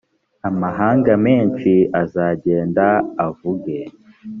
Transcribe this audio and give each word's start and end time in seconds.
amahanga 0.49 1.11
menshi 1.25 1.73
azagenda 2.01 2.85
avuge 3.25 3.77